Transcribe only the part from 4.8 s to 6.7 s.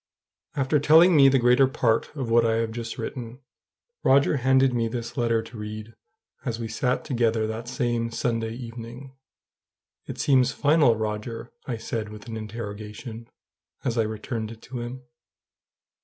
this letter to read, as we